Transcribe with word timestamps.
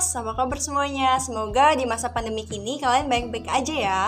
Commerce, 0.00 0.16
apa 0.16 0.32
kabar 0.32 0.56
semuanya? 0.56 1.20
Semoga 1.20 1.76
di 1.76 1.84
masa 1.84 2.08
pandemi 2.08 2.48
ini 2.48 2.80
kalian 2.80 3.04
baik-baik 3.04 3.44
aja 3.52 3.74
ya. 3.76 4.02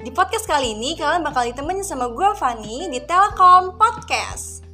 Di 0.00 0.08
podcast 0.08 0.48
kali 0.48 0.72
ini 0.72 0.96
kalian 0.96 1.20
bakal 1.20 1.44
ditemenin 1.44 1.84
sama 1.84 2.08
gue 2.08 2.24
Fanny 2.40 2.88
di 2.88 2.96
Telkom 3.04 3.76
Podcast. 3.76 4.64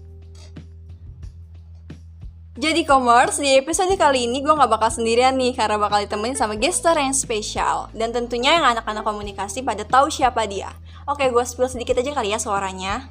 Jadi 2.55 2.87
Commerce, 2.87 3.43
di 3.43 3.59
episode 3.59 3.99
kali 3.99 4.31
ini 4.31 4.47
gue 4.47 4.55
gak 4.55 4.71
bakal 4.71 4.95
sendirian 4.95 5.35
nih 5.35 5.59
karena 5.59 5.75
bakal 5.75 5.99
ditemenin 5.99 6.39
sama 6.39 6.55
gestar 6.55 6.95
yang 6.95 7.11
spesial 7.11 7.91
Dan 7.91 8.15
tentunya 8.15 8.63
yang 8.63 8.79
anak-anak 8.79 9.03
komunikasi 9.03 9.67
pada 9.67 9.83
tahu 9.83 10.07
siapa 10.07 10.47
dia 10.47 10.71
Oke, 11.11 11.27
gue 11.35 11.43
spill 11.43 11.67
sedikit 11.67 11.99
aja 11.99 12.15
kali 12.15 12.31
ya 12.31 12.39
suaranya 12.39 13.11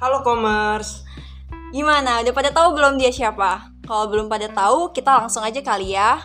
Halo 0.00 0.24
Commerce. 0.24 1.04
Gimana, 1.70 2.18
udah 2.26 2.34
pada 2.34 2.50
tahu 2.50 2.74
belum 2.74 2.98
dia 2.98 3.14
siapa? 3.14 3.70
Kalau 3.86 4.10
belum 4.10 4.26
pada 4.26 4.50
tahu, 4.50 4.90
kita 4.90 5.22
langsung 5.22 5.46
aja 5.46 5.62
kali 5.62 5.94
ya. 5.94 6.18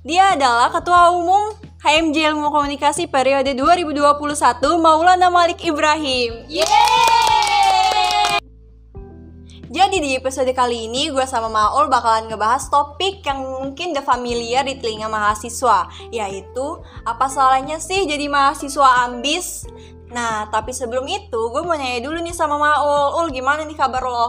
Dia 0.00 0.32
adalah 0.32 0.72
Ketua 0.72 1.12
Umum 1.12 1.52
HMJ 1.84 2.32
Ilmu 2.32 2.48
Komunikasi 2.48 3.12
periode 3.12 3.52
2021 3.52 4.16
Maulana 4.80 5.28
Malik 5.28 5.60
Ibrahim. 5.60 6.48
Yeay! 6.48 8.40
Jadi 9.68 10.00
di 10.00 10.16
episode 10.16 10.48
kali 10.56 10.88
ini 10.88 11.12
gue 11.12 11.28
sama 11.28 11.52
Maul 11.52 11.92
bakalan 11.92 12.32
ngebahas 12.32 12.72
topik 12.72 13.20
yang 13.20 13.44
mungkin 13.44 13.92
udah 13.92 14.06
familiar 14.06 14.64
di 14.64 14.80
telinga 14.80 15.04
mahasiswa 15.04 15.92
Yaitu 16.08 16.80
apa 17.04 17.28
salahnya 17.28 17.76
sih 17.76 18.08
jadi 18.08 18.24
mahasiswa 18.32 19.04
ambis? 19.04 19.68
Nah 20.12 20.46
tapi 20.50 20.70
sebelum 20.70 21.06
itu 21.06 21.40
gue 21.50 21.62
mau 21.62 21.74
nanya 21.74 22.02
dulu 22.02 22.18
nih 22.22 22.34
sama 22.34 22.58
Maul 22.58 23.22
Ul 23.22 23.28
gimana 23.34 23.62
nih 23.66 23.78
kabar 23.78 24.02
lo? 24.02 24.26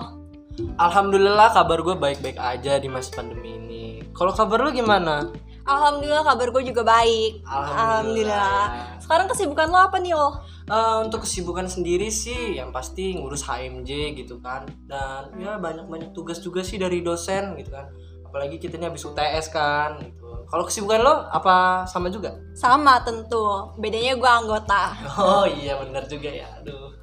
Alhamdulillah 0.81 1.53
kabar 1.53 1.85
gue 1.85 1.95
baik-baik 1.97 2.37
aja 2.37 2.81
di 2.81 2.89
masa 2.89 3.13
pandemi 3.13 3.57
ini. 3.57 3.85
Kalau 4.17 4.33
kabar 4.33 4.65
lu 4.65 4.73
gimana? 4.73 5.29
Alhamdulillah 5.67 6.23
kabar 6.23 6.47
gue 6.49 6.63
juga 6.63 6.81
baik 6.81 7.43
Alhamdulillah. 7.43 8.97
Sekarang 9.03 9.27
kesibukan 9.29 9.67
lo 9.69 9.77
apa 9.83 10.01
nih 10.01 10.15
lo? 10.15 10.41
Eh, 10.67 10.97
untuk 10.99 11.23
kesibukan 11.23 11.63
sendiri 11.71 12.11
sih 12.11 12.59
yang 12.59 12.75
pasti 12.75 13.15
ngurus 13.15 13.47
HMJ 13.47 14.19
gitu 14.19 14.43
kan 14.43 14.67
dan 14.83 15.31
ya 15.39 15.55
banyak-banyak 15.55 16.11
tugas 16.11 16.43
juga 16.43 16.59
sih 16.59 16.75
dari 16.75 16.99
dosen 16.99 17.55
gitu 17.55 17.71
kan 17.71 17.87
apalagi 18.27 18.59
kita 18.59 18.75
ini 18.75 18.91
habis 18.91 19.07
UTS 19.07 19.47
kan 19.47 19.95
gitu 20.03 20.26
kalau 20.47 20.63
kesibukan 20.63 21.03
lo 21.03 21.15
apa 21.27 21.83
sama 21.91 22.07
juga? 22.07 22.39
Sama 22.55 23.03
tentu, 23.03 23.75
bedanya 23.75 24.15
gue 24.15 24.31
anggota. 24.31 24.95
Oh 25.19 25.43
iya 25.43 25.75
benar 25.75 26.07
juga 26.07 26.31
ya. 26.31 26.47
Aduh. 26.63 26.95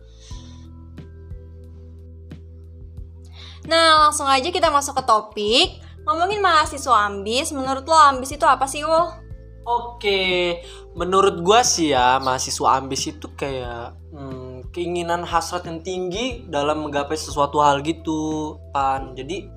Nah 3.68 4.08
langsung 4.08 4.24
aja 4.28 4.48
kita 4.48 4.72
masuk 4.72 4.96
ke 4.96 5.02
topik. 5.04 5.68
Ngomongin 6.04 6.40
mahasiswa 6.40 7.08
ambis, 7.08 7.48
menurut 7.52 7.84
lo 7.88 7.96
ambis 7.96 8.36
itu 8.36 8.44
apa 8.44 8.68
sih 8.68 8.84
Ul? 8.84 9.24
Oke, 9.64 10.60
menurut 10.92 11.40
gua 11.40 11.64
sih 11.64 11.96
ya 11.96 12.20
mahasiswa 12.20 12.76
ambis 12.76 13.08
itu 13.08 13.32
kayak 13.32 13.96
hmm, 14.12 14.68
keinginan 14.68 15.24
hasrat 15.24 15.64
yang 15.64 15.80
tinggi 15.80 16.44
dalam 16.52 16.84
menggapai 16.84 17.16
sesuatu 17.16 17.64
hal 17.64 17.80
gitu, 17.80 18.60
pan. 18.76 19.16
Jadi 19.16 19.48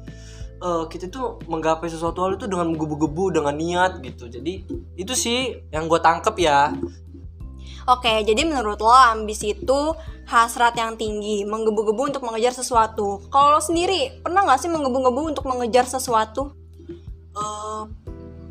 eh, 0.57 0.83
kita 0.89 1.09
tuh 1.09 1.41
menggapai 1.45 1.87
sesuatu 1.89 2.25
hal 2.25 2.35
itu 2.35 2.45
dengan 2.49 2.73
menggebu-gebu 2.73 3.39
dengan 3.41 3.55
niat 3.55 4.01
gitu. 4.01 4.29
Jadi 4.29 4.65
itu 4.97 5.13
sih 5.13 5.57
yang 5.69 5.85
gue 5.85 5.99
tangkep 6.01 6.35
ya. 6.41 6.73
Oke, 7.87 8.19
jadi 8.27 8.43
menurut 8.43 8.83
lo 8.83 8.91
ambis 8.91 9.39
itu 9.47 9.95
hasrat 10.27 10.75
yang 10.75 10.99
tinggi, 10.99 11.47
menggebu-gebu 11.47 12.11
untuk 12.11 12.23
mengejar 12.27 12.51
sesuatu. 12.51 13.23
Kalau 13.31 13.55
lo 13.55 13.63
sendiri, 13.63 14.19
pernah 14.19 14.43
nggak 14.43 14.59
sih 14.59 14.67
menggebu-gebu 14.67 15.21
untuk 15.31 15.47
mengejar 15.47 15.87
sesuatu? 15.87 16.51
Eh, 17.37 17.81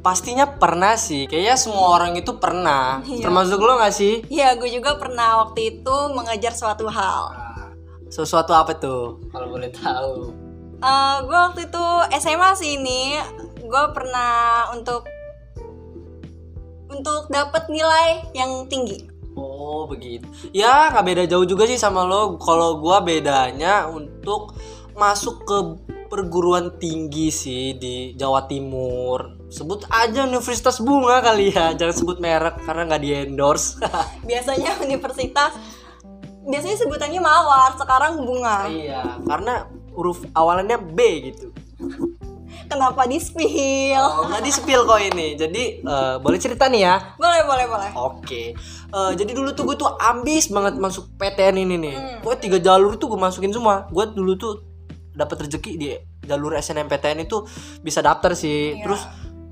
pastinya 0.06 0.46
pernah 0.46 0.94
sih. 0.94 1.26
Kayaknya 1.26 1.56
semua 1.58 1.98
orang 1.98 2.14
itu 2.14 2.38
pernah. 2.38 3.02
Iya. 3.02 3.26
Termasuk 3.26 3.58
lo 3.58 3.82
gak 3.82 3.90
sih? 3.90 4.22
Ya, 4.30 4.54
gue 4.54 4.70
juga 4.70 4.94
pernah 5.02 5.42
waktu 5.42 5.82
itu 5.82 5.96
mengejar 6.14 6.54
suatu 6.54 6.86
hal. 6.86 7.34
Nah, 7.34 7.74
Sesuatu 8.06 8.54
apa 8.54 8.78
tuh? 8.78 9.18
Kalau 9.34 9.50
boleh 9.50 9.74
tahu. 9.74 10.45
Eh, 10.76 11.16
gue 11.24 11.38
waktu 11.38 11.60
itu 11.72 11.84
SMA 12.20 12.50
sih 12.58 12.70
ini, 12.76 13.16
gue 13.64 13.84
pernah 13.96 14.68
untuk 14.76 15.08
untuk 16.92 17.28
dapat 17.32 17.66
nilai 17.68 18.30
yang 18.32 18.70
tinggi. 18.70 19.16
Oh 19.36 19.84
begitu. 19.84 20.24
Ya 20.56 20.88
nggak 20.88 21.04
beda 21.04 21.22
jauh 21.28 21.44
juga 21.44 21.68
sih 21.68 21.76
sama 21.76 22.08
lo. 22.08 22.40
Kalau 22.40 22.80
gua 22.80 23.04
bedanya 23.04 23.84
untuk 23.84 24.56
masuk 24.96 25.44
ke 25.44 25.58
perguruan 26.08 26.80
tinggi 26.80 27.28
sih 27.28 27.76
di 27.76 28.16
Jawa 28.16 28.48
Timur. 28.48 29.36
Sebut 29.52 29.84
aja 29.92 30.24
Universitas 30.24 30.80
Bunga 30.80 31.20
kali 31.20 31.52
ya. 31.52 31.76
Jangan 31.76 31.94
sebut 31.94 32.16
merek 32.16 32.64
karena 32.64 32.88
nggak 32.88 33.02
di 33.04 33.10
endorse. 33.12 33.76
Biasanya 34.30 34.80
universitas 34.80 35.52
biasanya 36.46 36.78
sebutannya 36.78 37.18
mawar, 37.18 37.74
sekarang 37.74 38.22
bunga. 38.22 38.70
iya. 38.70 39.02
Karena 39.26 39.66
huruf 39.96 40.20
awalannya 40.36 40.76
B 40.92 40.98
gitu. 41.32 41.50
Kenapa 42.66 43.06
di 43.08 43.18
spill? 43.18 44.00
Oh, 44.00 44.26
nggak 44.28 44.42
di 44.42 44.52
spill 44.52 44.84
kok 44.84 45.00
ini. 45.00 45.34
Jadi 45.34 45.80
eh, 45.80 46.14
boleh 46.20 46.38
cerita 46.38 46.68
nih 46.68 46.82
ya. 46.84 46.96
Boleh, 47.16 47.42
boleh, 47.46 47.64
boleh. 47.68 47.90
Oke, 47.94 48.54
Eh, 48.86 49.12
jadi 49.18 49.32
dulu 49.36 49.50
tuh 49.52 49.68
gue 49.68 49.76
tuh 49.76 49.92
ambis 49.98 50.48
banget 50.48 50.78
masuk 50.80 51.10
PTN 51.18 51.60
ini 51.60 51.76
nih. 51.76 51.96
Hmm. 51.96 52.18
Pokoknya 52.22 52.40
tiga 52.40 52.58
jalur 52.62 52.96
tuh 52.96 53.12
gue 53.12 53.20
masukin 53.20 53.52
semua. 53.52 53.90
Gue 53.92 54.08
dulu 54.08 54.38
tuh 54.38 54.62
dapat 55.12 55.48
rezeki 55.48 55.72
di 55.76 55.88
jalur 56.24 56.56
SNMPTN 56.56 57.26
itu 57.28 57.44
bisa 57.84 58.00
daftar 58.00 58.32
sih. 58.32 58.78
Iya. 58.78 58.82
Terus 58.86 59.02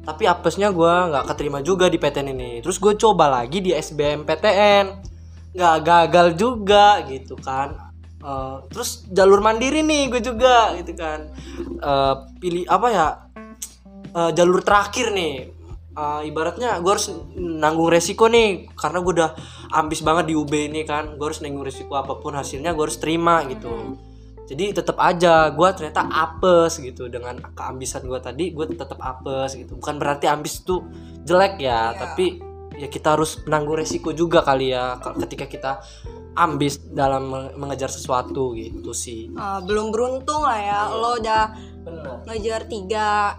tapi 0.05 0.25
apesnya 0.29 0.73
gue 0.73 0.93
nggak 1.11 1.25
keterima 1.29 1.61
juga 1.61 1.93
di 1.93 2.01
PTN 2.01 2.29
ini. 2.33 2.51
Terus 2.65 2.81
gue 2.81 2.95
coba 2.97 3.43
lagi 3.43 3.61
di 3.61 3.75
SBMPTN, 3.75 4.85
nggak 5.53 5.77
gagal 5.85 6.27
juga 6.41 7.03
gitu 7.05 7.37
kan. 7.37 7.93
Eh, 8.25 8.57
terus 8.73 9.05
jalur 9.13 9.45
mandiri 9.45 9.85
nih 9.85 10.09
gue 10.09 10.25
juga 10.25 10.73
gitu 10.81 10.97
kan. 10.97 11.29
Eh, 11.61 12.15
pilih 12.41 12.65
apa 12.65 12.89
ya? 12.89 13.09
Eh, 14.15 14.31
jalur 14.33 14.65
terakhir 14.65 15.13
nih 15.13 15.55
Eh, 15.95 16.27
ibaratnya 16.27 16.83
gue 16.83 16.91
harus 16.91 17.07
nanggung 17.39 17.87
resiko 17.87 18.27
nih 18.27 18.67
karena 18.75 18.99
gue 18.99 19.15
udah 19.15 19.31
ambis 19.79 20.03
banget 20.03 20.27
di 20.27 20.35
UB 20.35 20.51
ini 20.51 20.83
kan 20.83 21.15
gue 21.15 21.23
harus 21.23 21.39
nanggung 21.39 21.63
resiko 21.63 21.95
apa 21.95 22.19
pun 22.19 22.35
hasilnya 22.35 22.75
gue 22.75 22.83
harus 22.83 22.99
terima 22.99 23.47
gitu 23.47 23.95
jadi 24.51 24.75
tetap 24.75 24.99
aja 24.99 25.55
gue 25.55 25.69
ternyata 25.71 26.03
apes 26.11 26.83
gitu 26.83 27.07
dengan 27.07 27.39
keambisan 27.55 28.11
gue 28.11 28.19
tadi 28.19 28.51
gue 28.51 28.75
tetap 28.75 28.99
apes 28.99 29.55
gitu 29.55 29.79
bukan 29.79 30.03
berarti 30.03 30.27
ambis 30.27 30.67
itu 30.67 30.83
jelek 31.23 31.63
ya 31.63 31.95
Iya. 31.95 31.99
tapi 32.03 32.43
ya 32.75 32.91
kita 32.91 33.15
harus 33.15 33.47
menanggung 33.47 33.79
resiko 33.79 34.11
juga 34.11 34.43
kali 34.43 34.75
ya 34.75 34.99
ketika 34.99 35.47
kita 35.47 35.73
ambis 36.35 36.83
dalam 36.85 37.23
me- 37.27 37.53
mengejar 37.55 37.89
sesuatu 37.89 38.53
gitu 38.53 38.91
sih. 38.91 39.31
Eh, 39.31 39.61
belum 39.63 39.91
beruntung 39.91 40.43
lah 40.43 40.59
ya, 40.59 40.81
lo 40.91 41.17
udah 41.17 41.45
benar 41.83 42.23
ngejar 42.25 42.67
tiga 42.67 43.35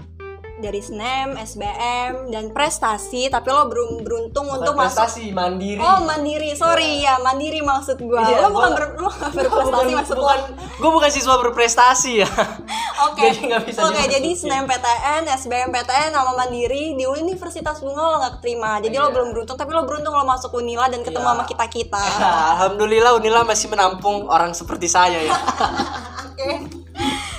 dari 0.55 0.79
SNM, 0.79 1.35
SBM, 1.35 2.31
dan 2.31 2.47
prestasi, 2.49 3.27
tapi 3.27 3.51
lo 3.51 3.67
belum 3.67 4.07
beruntung 4.07 4.47
untuk 4.47 4.71
masuk 4.71 5.03
prestasi 5.03 5.35
mandiri. 5.35 5.83
Oh 5.83 6.07
mandiri, 6.07 6.55
sorry 6.55 7.03
ya 7.03 7.19
mandiri 7.19 7.59
maksud 7.59 7.99
gua. 7.99 8.23
Iya, 8.23 8.47
lo 8.47 8.55
bukan 8.55 8.71
ber, 8.71 8.83
lo 8.95 9.11
berprestasi 9.35 9.91
maksud 9.91 10.15
bukan, 10.15 10.39
lo. 10.39 10.55
gue 10.55 10.91
bukan 10.95 11.11
siswa 11.11 11.35
berprestasi 11.43 12.23
ya 12.23 12.29
Oke, 13.07 13.21
jadi 13.23 13.39
nggak 13.45 13.63
bisa 13.65 13.79
oke 13.79 13.91
dimasukin. 13.91 14.11
jadi 14.11 14.29
SNMPTN, 14.31 15.21
SBMPTN, 15.29 16.09
sama 16.11 16.31
mandiri 16.35 16.93
di 16.93 17.03
Universitas 17.03 17.77
Bunga 17.79 18.01
lo 18.01 18.15
nggak 18.17 18.33
keterima. 18.35 18.79
Jadi 18.79 18.95
lo 18.95 19.03
Iya. 19.03 19.13
belum 19.13 19.27
beruntung, 19.31 19.55
tapi 19.55 19.71
lo 19.71 19.83
beruntung 19.83 20.11
lo 20.11 20.23
masuk 20.23 20.51
Unila 20.53 20.85
dan 20.85 21.01
ketemu 21.01 21.21
Iya. 21.21 21.31
sama 21.31 21.43
kita 21.43 21.65
kita. 21.67 22.03
Alhamdulillah 22.53 23.11
Unila 23.13 23.41
masih 23.43 23.67
menampung 23.67 24.25
orang 24.25 24.51
seperti 24.51 24.87
saya 24.87 25.21
ya 25.21 25.35
Oke. 26.27 26.51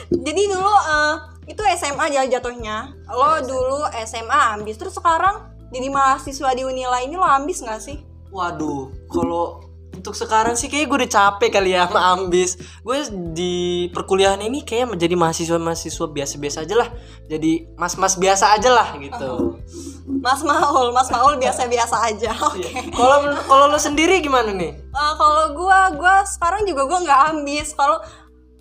Jadi 0.08 0.42
dulu 0.46 0.70
eh, 0.70 1.14
itu 1.46 1.62
SMA 1.74 2.04
aja 2.04 2.22
jatuhnya. 2.28 2.76
Lo 3.08 3.38
dulu 3.40 3.80
SMA 4.02 4.34
ambis, 4.52 4.76
terus 4.76 4.94
sekarang 4.94 5.42
jadi 5.66 5.88
mahasiswa 5.88 6.50
di 6.52 6.62
Unila 6.62 6.98
ini 6.98 7.14
lo 7.14 7.24
ambis 7.24 7.58
nggak 7.60 7.80
sih? 7.80 7.98
waduh 8.26 8.92
kalau 9.08 9.64
untuk 9.96 10.12
sekarang 10.12 10.54
sih 10.54 10.68
kayak 10.68 10.86
gue 10.92 10.96
udah 11.04 11.10
capek 11.10 11.50
kali 11.56 11.72
ya 11.72 11.88
sama 11.88 12.14
ambis 12.14 12.60
gue 12.84 12.98
di 13.32 13.54
perkuliahan 13.90 14.38
ini 14.44 14.62
kayak 14.62 14.92
menjadi 14.92 15.16
mahasiswa-mahasiswa 15.16 16.06
biasa-biasa 16.12 16.68
aja 16.68 16.74
lah 16.76 16.88
jadi 17.26 17.66
mas-mas 17.74 18.14
biasa 18.20 18.52
aja 18.54 18.70
lah 18.70 18.88
gitu 19.00 19.56
Mas 20.06 20.42
Maul, 20.42 20.94
Mas 20.94 21.10
Maul 21.10 21.34
biasa-biasa 21.38 21.98
aja. 22.02 22.30
Oke. 22.46 22.62
Iya. 22.62 22.94
kalau 22.94 23.26
kalau 23.46 23.64
lo 23.70 23.78
sendiri 23.78 24.22
gimana 24.22 24.54
nih 24.54 24.74
Eh, 24.96 25.12
kalau 25.20 25.52
gua 25.52 25.92
gua 25.92 26.24
sekarang 26.24 26.64
juga 26.64 26.88
gua 26.88 26.98
nggak 27.04 27.22
ambis 27.36 27.76
kalau 27.76 28.00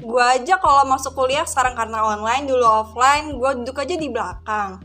gua 0.03 0.35
aja 0.35 0.59
kalau 0.59 0.83
masuk 0.83 1.15
kuliah 1.15 1.47
sekarang 1.47 1.77
karena 1.79 2.03
online 2.03 2.43
dulu 2.43 2.65
offline 2.65 3.39
gua 3.39 3.55
duduk 3.55 3.79
aja 3.79 3.95
di 3.95 4.11
belakang 4.11 4.83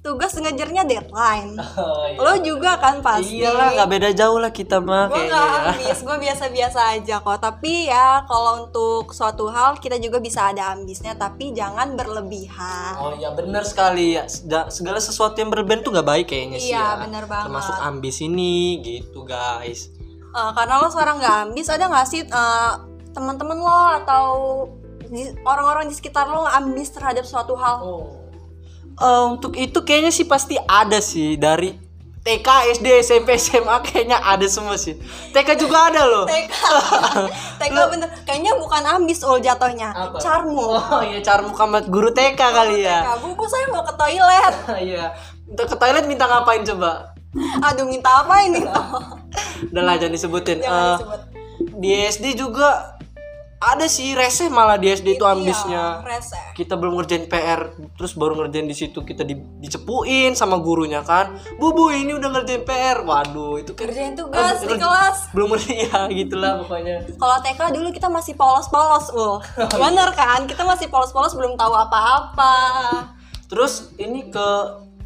tugas 0.00 0.32
ngejarnya 0.32 0.82
deadline. 0.82 1.54
Oh, 1.76 2.04
iya. 2.04 2.16
Lo 2.16 2.32
juga 2.38 2.76
kan 2.76 3.00
pasti. 3.00 3.38
Iyalah, 3.38 3.72
nggak 3.74 3.90
beda 3.90 4.10
jauh 4.12 4.36
lah 4.36 4.50
kita 4.50 4.78
mah 4.78 5.06
gue 5.06 5.22
nggak 5.22 5.46
ya. 5.46 5.60
ambis 5.70 5.98
gue 5.98 6.16
biasa-biasa 6.18 6.80
aja 6.94 7.16
kok 7.18 7.38
tapi 7.38 7.86
ya 7.86 8.24
kalau 8.24 8.64
untuk 8.64 9.10
suatu 9.10 9.48
hal 9.48 9.76
kita 9.76 9.96
juga 9.96 10.18
bisa 10.18 10.48
ada 10.48 10.72
ambisnya 10.72 11.12
tapi 11.14 11.52
jangan 11.52 11.94
berlebihan 11.94 12.96
Oh 12.96 13.12
iya 13.12 13.30
benar 13.30 13.62
sekali 13.62 14.16
ya. 14.16 14.24
Segala 14.68 14.98
sesuatu 14.98 15.36
yang 15.36 15.48
berlebihan 15.48 15.80
tuh 15.80 15.90
nggak 15.90 16.04
baik 16.06 16.26
kayaknya 16.26 16.58
sih 16.58 16.70
Iya, 16.70 16.80
ya. 16.80 17.00
bener 17.00 17.24
banget. 17.26 17.46
Termasuk 17.48 17.76
ambis 17.78 18.16
ini 18.20 18.54
gitu 18.80 19.20
guys. 19.22 19.88
Eh, 20.30 20.50
karena 20.52 20.74
lo 20.76 20.88
sekarang 20.88 21.16
nggak 21.18 21.36
ambis 21.46 21.66
ada 21.66 21.84
nggak 21.86 22.06
sih 22.06 22.22
eh, 22.22 22.72
teman-teman 23.10 23.56
lo 23.56 23.78
atau 23.98 24.24
di- 25.06 25.34
orang-orang 25.42 25.86
di 25.86 25.94
sekitar 25.94 26.24
lo 26.26 26.44
ambis 26.44 26.88
terhadap 26.88 27.22
suatu 27.22 27.52
hal 27.54 27.76
Oh. 27.80 28.19
Eh, 29.00 29.24
untuk 29.26 29.56
itu 29.56 29.80
kayaknya 29.80 30.10
sih 30.10 30.24
pasti 30.24 30.60
ada 30.60 31.00
sih 31.00 31.34
dari 31.34 31.72
TK, 32.20 32.44
SD, 32.76 33.00
SMP, 33.00 33.32
SMA 33.34 33.80
kayaknya 33.80 34.20
ada 34.20 34.44
semua 34.44 34.76
sih. 34.76 34.92
TK 35.32 35.56
juga 35.56 35.88
ada 35.88 36.04
loh. 36.04 36.28
TK 36.28 36.52
TK 37.64 37.76
bener 37.88 38.08
kayaknya 38.22 38.52
bukan 38.54 38.82
ambis 38.84 39.24
ul 39.24 39.40
jatuhnya 39.40 39.88
Apa? 39.88 40.20
carmu 40.20 40.68
Oh 40.68 41.00
iya 41.00 41.16
carmu 41.18 41.50
kamat 41.50 41.88
guru 41.88 42.12
TK 42.12 42.36
kali 42.36 42.84
ya. 42.84 43.08
TK 43.08 43.10
bu 43.18 43.28
bu 43.32 43.44
saya 43.44 43.66
mau 43.68 43.80
ke 43.80 43.96
toilet 43.96 44.54
Iya. 44.92 45.16
Untuk 45.48 45.66
ke 45.66 45.76
toilet 45.76 46.04
minta 46.04 46.28
ngapain 46.28 46.60
coba? 46.62 47.16
aduh 47.62 47.86
minta 47.86 48.10
apa 48.20 48.42
ini 48.42 48.58
Udah 49.70 49.82
lah 49.82 49.96
jangan 49.96 50.12
disebutin. 50.12 50.60
jangan 50.60 50.76
Eh, 50.76 50.96
disebut 50.98 51.20
di 51.74 51.90
SD 52.04 52.26
juga 52.36 52.99
ada 53.60 53.84
sih 53.92 54.16
reseh 54.16 54.48
malah 54.48 54.80
di 54.80 54.88
SD 54.88 55.20
itu 55.20 55.24
ambisnya. 55.28 56.00
Iya, 56.00 56.08
rese. 56.08 56.40
kita 56.56 56.80
belum 56.80 56.96
ngerjain 56.96 57.28
PR 57.28 57.76
terus 57.92 58.16
baru 58.16 58.32
ngerjain 58.40 58.64
di 58.64 58.72
situ 58.72 59.04
kita 59.04 59.20
di, 59.20 59.36
dicepuin 59.36 60.32
sama 60.32 60.56
gurunya 60.64 61.04
kan 61.04 61.36
bu 61.60 61.76
bu 61.76 61.92
ini 61.92 62.16
udah 62.16 62.40
ngerjain 62.40 62.64
PR 62.64 63.04
waduh 63.04 63.60
itu 63.60 63.76
kan 63.76 63.84
kerjain 63.84 64.16
tugas 64.16 64.64
di 64.64 64.76
kelas 64.80 65.16
belum 65.36 65.60
ya 65.68 66.08
gitulah 66.08 66.64
pokoknya 66.64 67.04
Kalau 67.20 67.36
TK 67.44 67.60
dulu 67.76 67.88
kita 67.92 68.08
masih 68.08 68.32
polos-polos, 68.32 69.12
ul. 69.12 69.44
Bener 69.76 70.08
kan? 70.16 70.48
Kita 70.48 70.64
masih 70.64 70.88
polos-polos 70.88 71.36
belum 71.36 71.60
tahu 71.60 71.76
apa-apa. 71.76 72.56
terus 73.50 73.92
ini 74.00 74.30
ke 74.30 74.48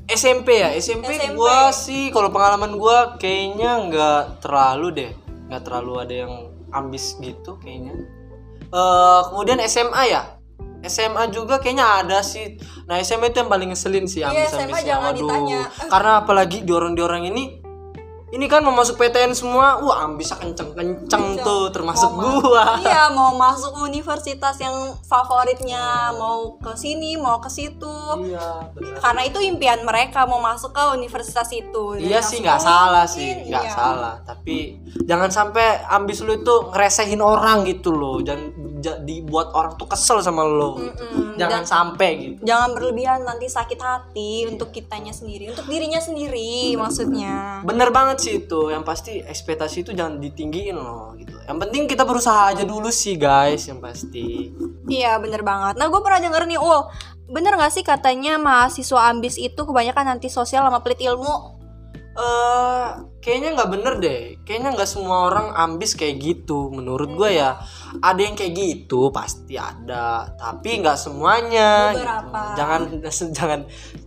SMP 0.04 0.60
ya 0.60 0.70
SMP, 0.76 1.16
SMP. 1.16 1.32
gua 1.34 1.72
sih 1.72 2.12
kalau 2.12 2.28
pengalaman 2.28 2.76
gua 2.76 3.16
kayaknya 3.16 3.88
nggak 3.88 4.44
terlalu 4.44 4.86
deh 4.92 5.12
nggak 5.48 5.62
terlalu 5.64 5.92
ada 5.96 6.14
yang 6.28 6.32
ambis 6.68 7.16
gitu 7.24 7.56
kayaknya 7.64 7.96
Eh 8.74 9.20
kemudian 9.30 9.62
SMA 9.70 10.02
ya 10.10 10.22
SMA 10.84 11.32
juga 11.32 11.62
kayaknya 11.62 12.04
ada 12.04 12.18
sih. 12.20 12.58
Nah 12.90 13.00
SMA 13.00 13.32
itu 13.32 13.40
yang 13.40 13.48
paling 13.48 13.72
ngeselin 13.72 14.04
sih 14.04 14.20
Iya. 14.20 14.50
SMA 14.50 14.78
jangan 14.84 15.14
Waduh. 15.14 15.20
ditanya. 15.22 15.60
Karena 15.88 16.12
apalagi 16.20 16.66
di 16.66 16.72
orang 16.74 16.92
di 16.92 17.00
orang 17.00 17.24
ini 17.24 17.62
ini 18.34 18.50
kan 18.50 18.66
mau 18.66 18.74
masuk 18.74 18.98
PTN 18.98 19.30
semua, 19.30 19.78
wah 19.78 20.02
ambisnya 20.02 20.34
kenceng-kenceng 20.42 21.33
termasuk 21.70 22.10
Mau 22.12 22.18
ma- 22.18 22.40
gua. 22.40 22.64
Iya, 22.80 23.12
mau 23.12 23.32
masuk 23.32 23.72
universitas 23.80 24.58
yang 24.58 24.74
favoritnya, 25.04 26.10
mau 26.16 26.56
ke 26.58 26.72
sini, 26.74 27.16
mau 27.16 27.38
ke 27.38 27.48
situ. 27.48 27.96
Iya, 28.24 28.68
benar. 28.74 28.98
Karena 29.00 29.22
itu 29.24 29.38
impian 29.38 29.80
mereka 29.84 30.26
mau 30.26 30.40
masuk 30.40 30.74
ke 30.74 30.82
universitas 30.92 31.48
itu. 31.52 31.96
Iya 31.96 32.20
sih 32.20 32.42
nggak 32.42 32.60
salah 32.60 33.06
sih, 33.06 33.46
nggak 33.46 33.64
iya. 33.64 33.72
salah. 33.72 34.14
Tapi 34.26 34.80
jangan 35.04 35.30
sampai 35.30 35.84
ambis 35.86 36.20
lu 36.20 36.34
itu 36.34 36.54
ngeresehin 36.72 37.20
orang 37.20 37.62
gitu 37.64 37.94
loh. 37.94 38.18
Jangan 38.20 38.44
ja- 38.50 38.73
dibuat 39.04 39.50
orang 39.56 39.74
tuh 39.80 39.88
kesel 39.88 40.20
sama 40.20 40.44
lo. 40.44 40.76
gitu. 40.78 41.04
Mm-mm. 41.04 41.40
Jangan 41.40 41.64
sampai 41.64 42.10
gitu. 42.20 42.38
Jangan 42.44 42.70
berlebihan 42.76 43.24
nanti 43.24 43.48
sakit 43.48 43.80
hati 43.80 44.46
untuk 44.46 44.70
kitanya 44.70 45.10
sendiri, 45.10 45.50
untuk 45.50 45.66
dirinya 45.66 45.98
sendiri 45.98 46.76
maksudnya. 46.76 47.64
Bener 47.64 47.88
banget 47.90 48.16
sih 48.20 48.32
itu. 48.44 48.70
Yang 48.70 48.84
pasti 48.84 49.12
ekspektasi 49.24 49.88
itu 49.88 49.90
jangan 49.96 50.20
ditinggiin 50.20 50.76
loh 50.76 51.16
gitu. 51.16 51.34
Yang 51.44 51.58
penting 51.68 51.82
kita 51.88 52.04
berusaha 52.04 52.52
aja 52.52 52.64
dulu 52.68 52.92
sih 52.92 53.16
guys, 53.16 53.66
yang 53.66 53.80
pasti. 53.80 54.52
Iya 54.86 55.16
bener 55.18 55.40
banget. 55.40 55.80
Nah 55.80 55.88
gue 55.88 56.00
pernah 56.04 56.20
denger 56.20 56.44
nih 56.44 56.60
Ul 56.60 56.82
Bener 57.24 57.56
gak 57.56 57.72
sih 57.72 57.80
katanya 57.80 58.36
mahasiswa 58.36 59.08
ambis 59.08 59.40
itu 59.40 59.56
kebanyakan 59.56 60.20
antisosial 60.20 60.68
sama 60.68 60.84
pelit 60.84 61.00
ilmu? 61.00 61.63
Eh 62.14 62.86
kayaknya 63.18 63.58
nggak 63.58 63.70
bener 63.70 63.94
deh. 63.98 64.20
Kayaknya 64.42 64.70
nggak 64.72 64.86
semua 64.86 65.26
orang 65.26 65.50
ambis 65.50 65.92
kayak 65.92 66.16
gitu. 66.18 66.70
Menurut 66.70 67.10
gue 67.10 67.30
ya 67.34 67.58
ada 67.98 68.20
yang 68.20 68.34
kayak 68.34 68.54
gitu 68.54 69.10
pasti 69.10 69.54
ada. 69.54 70.30
Tapi 70.32 70.78
nggak 70.78 70.94
semuanya. 70.94 71.90
gitu. 71.90 72.06
Jangan 72.54 72.80
jangan 73.38 73.60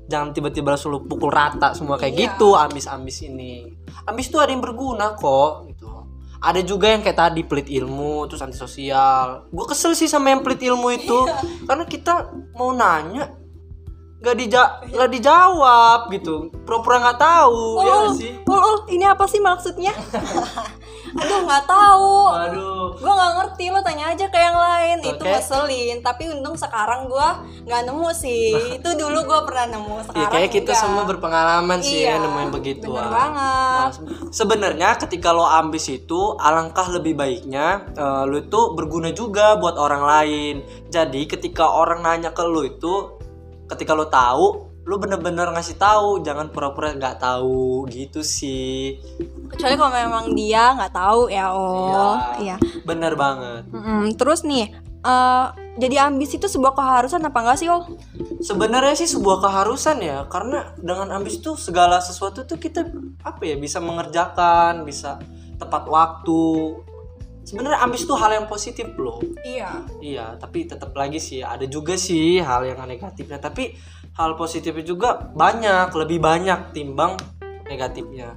jangan 0.08 0.30
tiba-tiba 0.32 0.72
langsung 0.72 0.96
pukul 1.04 1.28
rata 1.28 1.76
semua 1.76 1.96
kayak 1.96 2.14
Iya. 2.14 2.22
gitu 2.32 2.56
ambis-ambis 2.56 3.18
ini. 3.24 3.68
Ambis 4.06 4.28
tuh 4.28 4.40
ada 4.40 4.50
yang 4.50 4.64
berguna 4.64 5.12
kok 5.14 5.68
gitu. 5.68 5.92
Ada 6.38 6.62
juga 6.62 6.94
yang 6.94 7.02
kayak 7.02 7.18
tadi 7.18 7.42
pelit 7.44 7.68
ilmu 7.68 8.30
terus 8.30 8.40
antisosial. 8.40 9.50
Gue 9.50 9.66
kesel 9.66 9.98
sih 9.98 10.06
sama 10.06 10.30
yang 10.30 10.46
pelit 10.46 10.62
ilmu 10.62 10.88
itu 10.92 11.18
Iya. 11.18 11.66
karena 11.66 11.84
kita 11.84 12.14
mau 12.56 12.72
nanya 12.72 13.34
nggak 14.18 14.36
dija 14.36 14.64
nggak 14.90 15.10
dijawab 15.14 16.10
gitu 16.10 16.50
pura-pura 16.66 16.98
nggak 17.00 17.20
tahu 17.20 17.62
ya 17.80 17.94
Ul, 17.94 18.02
nggak 18.04 18.18
sih 18.18 18.32
Ul, 18.44 18.58
Ul, 18.58 18.78
ini 18.90 19.06
apa 19.06 19.24
sih 19.24 19.38
maksudnya? 19.38 19.94
Aduh 21.18 21.40
nggak 21.44 21.66
tahu. 21.66 22.30
aduh 22.30 22.94
Gue 22.94 23.10
nggak 23.10 23.34
ngerti 23.34 23.64
lo 23.68 23.80
tanya 23.80 24.12
aja 24.12 24.28
ke 24.28 24.38
yang 24.38 24.54
lain. 24.54 24.98
Itu 25.02 25.18
Oke. 25.18 25.30
ngeselin. 25.30 25.98
Tapi 26.02 26.24
untung 26.30 26.54
sekarang 26.54 27.08
gue 27.08 27.28
nggak 27.64 27.82
nemu 27.86 28.10
sih. 28.12 28.54
Itu 28.78 28.90
dulu 28.94 29.24
gue 29.24 29.40
pernah 29.44 29.66
nemu. 29.72 29.94
ya 29.98 30.04
Sekarang 30.04 30.30
kayak 30.30 30.50
kita 30.52 30.72
enggak. 30.72 30.84
semua 30.84 31.04
berpengalaman 31.06 31.80
sih 31.80 32.04
Iya, 32.04 32.12
ya 32.12 32.16
nemuin 32.22 32.50
begitu 32.52 32.90
bener 32.92 33.08
banget. 33.10 33.92
sebenarnya 34.30 34.90
ketika 34.98 35.30
lo 35.32 35.44
ambis 35.44 35.88
itu 35.90 36.36
alangkah 36.38 36.86
lebih 36.88 37.16
baiknya 37.16 37.88
eh, 37.94 38.24
lo 38.24 38.38
itu 38.38 38.60
berguna 38.74 39.10
juga 39.12 39.56
buat 39.56 39.76
orang 39.76 40.04
lain 40.04 40.56
jadi 40.88 41.22
ketika 41.26 41.66
orang 41.66 42.02
nanya 42.02 42.30
ke 42.30 42.44
lo 42.44 42.62
itu 42.62 43.17
ketika 43.68 43.92
lo 43.94 44.08
tahu 44.08 44.68
lo 44.88 44.96
bener-bener 45.04 45.52
ngasih 45.52 45.76
tahu 45.76 46.24
jangan 46.24 46.48
pura-pura 46.48 46.96
nggak 46.96 47.20
tahu 47.20 47.84
gitu 47.92 48.24
sih 48.24 48.96
Kecuali 49.52 49.76
kalau 49.76 49.92
memang 49.92 50.26
dia 50.32 50.72
nggak 50.80 50.96
tahu 50.96 51.28
ya 51.28 51.52
oh. 51.52 52.16
Iya. 52.40 52.56
bener 52.88 53.20
banget 53.20 53.68
Mm-mm. 53.68 54.16
Terus 54.16 54.48
nih, 54.48 54.72
eh, 55.04 55.46
jadi 55.78 56.10
ambis 56.10 56.34
itu 56.40 56.48
sebuah 56.48 56.74
keharusan 56.74 57.22
apa 57.22 57.38
enggak 57.44 57.60
sih 57.60 57.68
Ul? 57.68 58.00
Sebenarnya 58.42 58.96
sih 58.98 59.12
sebuah 59.12 59.44
keharusan 59.46 60.02
ya, 60.02 60.26
karena 60.26 60.74
dengan 60.80 61.14
ambis 61.14 61.38
itu 61.38 61.54
segala 61.60 62.02
sesuatu 62.02 62.48
tuh 62.48 62.58
kita 62.58 62.88
apa 63.22 63.44
ya 63.46 63.60
bisa 63.60 63.78
mengerjakan, 63.78 64.88
bisa 64.88 65.22
tepat 65.62 65.86
waktu. 65.86 66.80
Sebenarnya 67.48 67.80
ambis 67.80 68.04
itu 68.04 68.12
hal 68.12 68.36
yang 68.36 68.44
positif 68.44 68.92
loh. 69.00 69.24
Iya. 69.48 69.88
Iya, 70.04 70.36
tapi 70.36 70.68
tetap 70.68 70.92
lagi 70.92 71.16
sih 71.16 71.40
ada 71.40 71.64
juga 71.64 71.96
sih 71.96 72.44
hal 72.44 72.68
yang 72.68 72.84
negatifnya, 72.84 73.40
tapi 73.40 73.72
hal 74.20 74.36
positifnya 74.36 74.84
juga 74.84 75.32
banyak, 75.32 75.96
lebih 75.96 76.20
banyak 76.20 76.76
timbang 76.76 77.16
negatifnya. 77.72 78.36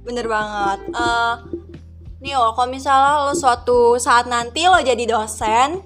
Bener 0.00 0.24
banget. 0.24 0.80
Eh 0.96 1.34
nih 2.24 2.40
Ul, 2.40 2.56
kalau 2.56 2.72
misalnya 2.72 3.28
lo 3.28 3.36
suatu 3.36 4.00
saat 4.00 4.24
nanti 4.32 4.64
lo 4.64 4.80
jadi 4.80 5.04
dosen, 5.04 5.84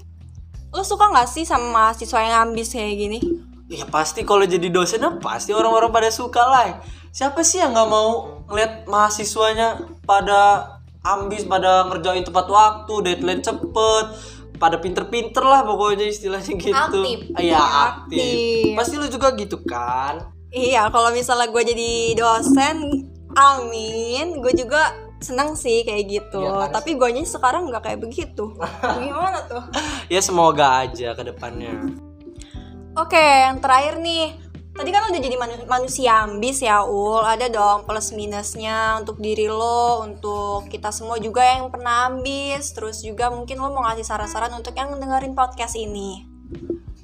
lo 0.71 0.87
suka 0.87 1.11
nggak 1.11 1.27
sih 1.27 1.43
sama 1.43 1.67
mahasiswa 1.91 2.19
yang 2.23 2.47
ambis 2.47 2.79
kayak 2.79 2.95
gini? 2.95 3.19
Ya 3.67 3.91
pasti 3.91 4.23
kalau 4.23 4.47
jadi 4.47 4.71
dosen 4.71 5.03
pasti 5.19 5.51
orang-orang 5.51 5.91
pada 5.91 6.15
suka 6.15 6.47
lah. 6.47 6.79
Siapa 7.11 7.43
sih 7.43 7.59
yang 7.59 7.75
nggak 7.75 7.91
mau 7.91 8.39
ngeliat 8.47 8.87
mahasiswanya 8.87 9.99
pada 10.07 10.74
ambis, 11.05 11.45
pada 11.45 11.85
ngerjain 11.93 12.25
tepat 12.25 12.49
waktu, 12.49 12.95
deadline 13.05 13.45
cepet, 13.45 14.07
pada 14.57 14.81
pinter-pinter 14.81 15.45
lah 15.45 15.61
pokoknya 15.63 16.09
istilahnya 16.09 16.55
gitu. 16.65 16.73
Aktif. 16.75 17.19
Iya 17.37 17.43
Iya, 17.45 17.61
aktif. 17.61 18.19
aktif. 18.19 18.75
Pasti 18.81 18.95
lu 18.97 19.07
juga 19.13 19.29
gitu 19.37 19.61
kan? 19.69 20.33
Iya, 20.55 20.89
kalau 20.89 21.11
misalnya 21.11 21.51
gue 21.51 21.63
jadi 21.67 21.93
dosen, 22.15 23.11
amin, 23.35 24.39
gue 24.39 24.53
juga 24.55 24.95
senang 25.19 25.59
sih 25.59 25.83
kayak 25.83 26.05
gitu. 26.07 26.41
Iya, 26.41 26.71
kan? 26.71 26.81
Tapi 26.81 26.91
gue 26.95 27.09
sekarang 27.27 27.67
nggak 27.69 27.83
kayak 27.85 28.01
begitu. 28.01 28.55
Gimana 29.03 29.45
tuh? 29.51 29.65
Ya 30.09 30.23
semoga 30.23 30.87
aja 30.87 31.13
ke 31.13 31.23
depannya. 31.27 31.75
Oke, 32.95 33.19
yang 33.19 33.59
terakhir 33.59 33.99
nih. 33.99 34.44
Tadi 34.75 34.91
kan 34.91 35.07
udah 35.07 35.21
jadi 35.23 35.39
manu- 35.39 35.71
manusia 35.71 36.27
ambis 36.27 36.59
ya, 36.59 36.83
Ul. 36.83 37.23
Ada 37.23 37.47
dong 37.47 37.87
plus 37.87 38.11
minusnya 38.11 38.99
untuk 38.99 39.23
diri 39.23 39.47
lo, 39.47 40.03
untuk 40.03 40.67
kita 40.67 40.91
semua 40.91 41.23
juga 41.23 41.47
yang 41.47 41.71
pernah 41.71 42.11
ambis. 42.11 42.75
Terus 42.75 42.99
juga 43.07 43.31
mungkin 43.31 43.63
lo 43.63 43.71
mau 43.71 43.87
ngasih 43.87 44.03
saran-saran 44.03 44.51
untuk 44.51 44.75
yang 44.75 44.91
dengerin 44.99 45.39
podcast 45.39 45.79
ini. 45.79 46.27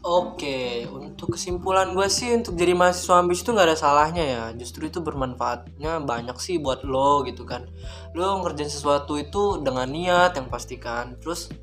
Oke, 0.01 0.89
untuk 0.89 1.37
kesimpulan 1.37 1.93
gue 1.93 2.09
sih 2.09 2.33
untuk 2.33 2.57
jadi 2.57 2.73
mahasiswa 2.73 3.21
ambis 3.21 3.45
itu 3.45 3.55
nggak 3.55 3.69
ada 3.71 3.79
salahnya 3.79 4.25
ya. 4.25 4.45
Justru 4.57 4.91
itu 4.91 4.99
bermanfaatnya 4.99 6.03
banyak 6.03 6.41
sih 6.43 6.59
buat 6.59 6.83
lo 6.83 7.23
gitu 7.23 7.47
kan. 7.47 7.71
Lo 8.19 8.43
ngerjain 8.43 8.73
sesuatu 8.73 9.15
itu 9.15 9.63
dengan 9.63 9.87
niat 9.87 10.35
yang 10.35 10.51
pastikan. 10.51 11.21
Terus 11.23 11.55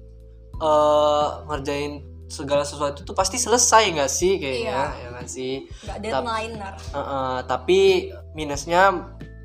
eh 0.58 1.30
ngerjain 1.52 2.17
segala 2.28 2.68
sesuatu 2.68 3.08
tuh 3.08 3.16
pasti 3.16 3.40
selesai 3.40 3.96
nggak 3.96 4.12
sih 4.12 4.36
kayaknya 4.36 4.92
Iya. 4.94 5.00
ya 5.00 5.08
nggak 5.16 5.30
sih 5.32 5.54
Gak 5.88 5.98
deadliner. 6.04 6.74
Uh, 6.92 7.00
uh, 7.00 7.36
tapi 7.48 8.12
minusnya 8.36 8.92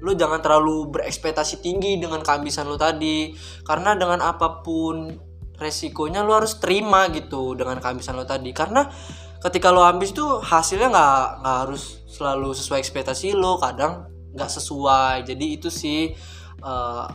lu 0.02 0.18
jangan 0.18 0.42
terlalu 0.42 0.90
berekspektasi 0.90 1.62
tinggi 1.62 2.02
dengan 2.02 2.26
keambisan 2.26 2.66
lu 2.66 2.74
tadi 2.74 3.30
karena 3.62 3.94
dengan 3.94 4.18
apa 4.18 4.66
pun 4.66 5.14
resikonya 5.62 6.26
lu 6.26 6.34
harus 6.34 6.58
terima 6.58 7.06
gitu 7.14 7.54
dengan 7.54 7.78
keambisan 7.78 8.18
lu 8.18 8.26
tadi 8.26 8.50
karena 8.50 8.90
ketika 9.38 9.70
lu 9.70 9.78
ambis 9.78 10.10
tuh 10.10 10.42
hasilnya 10.42 10.90
nggak 10.90 11.18
nggak 11.46 11.56
harus 11.66 12.02
selalu 12.10 12.50
sesuai 12.50 12.82
ekspektasi 12.82 13.30
lu 13.38 13.62
kadang 13.62 14.10
nggak 14.34 14.50
sesuai 14.50 15.22
jadi 15.22 15.46
itu 15.54 15.70
sih 15.70 16.10
uh, 16.66 17.06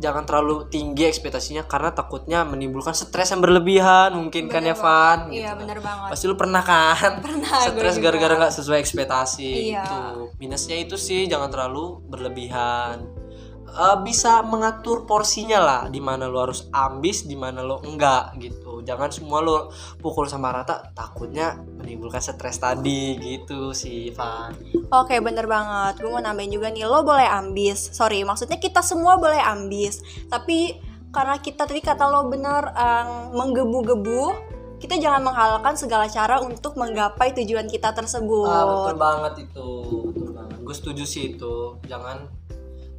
jangan 0.00 0.24
terlalu 0.24 0.64
tinggi 0.66 1.04
ekspektasinya 1.04 1.68
karena 1.68 1.92
takutnya 1.92 2.40
menimbulkan 2.42 2.90
stres 2.90 3.30
yang 3.30 3.38
berlebihan 3.38 4.16
mungkin 4.16 4.48
kan 4.48 4.64
ya 4.64 4.72
Van 4.72 5.28
Iya 5.28 5.52
Gitu. 5.52 5.60
bener 5.60 5.78
banget. 5.78 6.08
pasti 6.08 6.24
lu 6.24 6.34
pernah 6.34 6.64
kan 6.64 7.20
Pernah, 7.26 7.68
stres 7.68 8.00
gara-gara 8.00 8.34
nggak 8.34 8.54
sesuai 8.56 8.80
ekspektasi 8.80 9.76
Iya. 9.76 9.84
gitu 9.84 10.00
minusnya 10.40 10.80
itu 10.80 10.96
sih 10.96 11.28
jangan 11.28 11.52
terlalu 11.52 12.00
berlebihan 12.08 13.04
Eh, 13.70 13.96
bisa 14.02 14.42
mengatur 14.42 15.06
porsinya 15.06 15.62
lah. 15.62 15.82
Di 15.86 16.02
mana 16.02 16.26
lu 16.26 16.42
harus 16.42 16.66
ambis 16.74 17.22
di 17.22 17.38
mana 17.38 17.62
lu 17.62 17.78
enggak 17.86 18.34
gitu. 18.42 18.82
Jangan 18.82 19.14
semua 19.14 19.38
lu 19.38 19.54
pukul 20.02 20.26
sama 20.26 20.50
rata 20.50 20.90
takutnya 20.90 21.54
menimbulkan 21.78 22.18
stres 22.18 22.58
tadi 22.58 23.14
gitu 23.20 23.70
sih 23.70 24.10
Van 24.10 24.50
Oke 24.90 25.22
bener 25.22 25.46
banget. 25.46 26.02
Gue 26.02 26.10
mau 26.10 26.18
nambahin 26.18 26.50
juga 26.50 26.72
nih 26.74 26.88
Lo 26.88 27.06
boleh 27.06 27.28
ambis. 27.30 27.94
Sorry 27.94 28.26
maksudnya 28.26 28.58
kita 28.58 28.82
semua 28.82 29.14
boleh 29.20 29.38
ambis. 29.38 30.02
Tapi 30.26 30.74
karena 31.14 31.38
kita 31.38 31.66
tadi 31.66 31.82
kata 31.82 32.06
lo 32.06 32.30
bener 32.30 32.70
eh, 32.70 33.06
Menggebu-gebu 33.34 34.22
Kita 34.78 34.94
jangan 34.94 35.26
menghalalkan 35.26 35.74
segala 35.74 36.06
cara 36.06 36.38
Untuk 36.38 36.74
menggapai 36.74 37.36
tujuan 37.38 37.70
kita 37.70 37.94
tersebut. 37.94 38.50
Ah, 38.50 38.66
betul 38.66 38.96
banget 38.98 39.34
itu. 39.46 39.70
Betul 40.10 40.30
banget. 40.34 40.58
Gue 40.58 40.74
setuju 40.74 41.04
sih 41.06 41.36
itu. 41.36 41.78
Jangan 41.86 42.39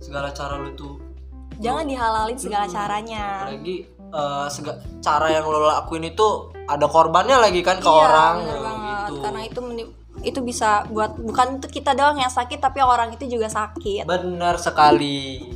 segala 0.01 0.33
cara 0.33 0.57
lu 0.57 0.73
tuh 0.73 0.97
Jangan 1.61 1.85
dihalalin 1.85 2.35
segala 2.35 2.65
Hmm. 2.65 2.73
caranya 2.73 3.23
apalagi 3.45 3.77
eh, 4.11 4.47
sega- 4.49 4.81
cara 4.99 5.29
yang 5.29 5.45
lo 5.45 5.61
lakuin 5.63 6.03
itu 6.05 6.27
ada 6.65 6.83
korbannya 6.85 7.37
lagi 7.37 7.61
kan 7.61 7.77
ke 7.77 7.85
Iya, 7.85 8.01
orang 8.01 8.35
gitu 8.41 9.13
Karena 9.21 9.41
itu 9.43 9.59
itu 10.21 10.39
bisa 10.41 10.83
buat 10.85 11.15
bukan 11.15 11.57
untuk 11.57 11.69
kita 11.69 11.93
doang 11.93 12.17
yang 12.17 12.27
sakit 12.27 12.59
tapi 12.59 12.77
orang 12.77 13.09
itu 13.11 13.25
juga 13.29 13.47
sakit. 13.47 14.03
benar 14.03 14.57
sekali 14.57 15.47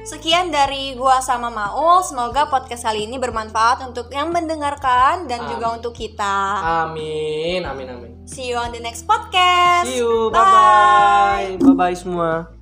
Sekian 0.00 0.48
dari 0.48 0.96
gua 0.96 1.20
sama 1.20 1.52
Maul. 1.52 2.00
Semoga 2.00 2.48
podcast 2.48 2.80
kali 2.82 3.04
ini 3.04 3.20
bermanfaat 3.20 3.84
untuk 3.84 4.08
yang 4.08 4.32
mendengarkan 4.32 5.28
dan 5.28 5.44
juga 5.46 5.68
untuk 5.70 5.92
kita. 5.92 6.64
amin 6.86 7.60
amin 7.62 7.88
amin 7.90 8.12
See 8.28 8.52
you 8.52 8.60
on 8.60 8.76
the 8.76 8.80
next 8.84 9.08
podcast. 9.08 9.88
see 9.88 10.04
you. 10.04 10.28
Bye 10.28 10.44
bye 10.44 11.56
bye 11.64 11.74
bye 11.74 11.96
semua 11.96 12.52